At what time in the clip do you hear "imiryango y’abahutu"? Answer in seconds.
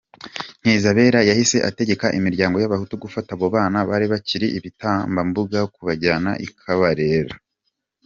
2.19-2.93